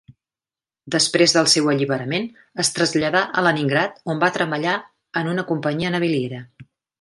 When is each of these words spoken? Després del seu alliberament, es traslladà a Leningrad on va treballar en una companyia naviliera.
Després 0.93 1.35
del 1.35 1.49
seu 1.51 1.67
alliberament, 1.73 2.25
es 2.63 2.73
traslladà 2.77 3.21
a 3.29 3.45
Leningrad 3.49 4.01
on 4.15 4.25
va 4.25 4.31
treballar 4.39 4.75
en 5.23 5.31
una 5.35 5.45
companyia 5.53 5.95
naviliera. 5.99 6.43